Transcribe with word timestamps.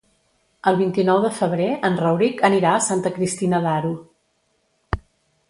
El 0.69 0.77
vint-i-nou 0.77 1.19
de 1.25 1.29
febrer 1.39 1.67
en 1.89 1.99
Rauric 2.05 2.41
anirà 2.49 2.73
a 2.79 2.83
Santa 2.87 3.13
Cristina 3.19 3.61
d'Aro. 3.67 3.95